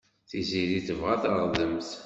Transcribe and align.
Tiziri 0.29 0.79
tebɣa 0.87 1.15
taɣdemt. 1.21 1.89